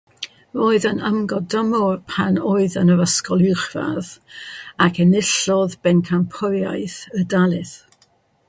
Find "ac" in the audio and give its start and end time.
4.87-5.01